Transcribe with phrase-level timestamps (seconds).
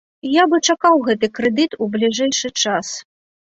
[0.41, 2.87] Я бы чакаў гэты крэдыт у бліжэйшы час.